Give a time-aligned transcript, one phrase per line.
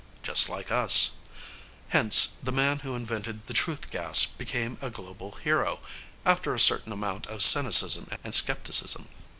[0.23, 1.11] Just like us.
[1.89, 5.79] Hence, the man who invented the truth gas became a global hero,
[6.25, 9.09] after a certain amount of cynicism and skepticism.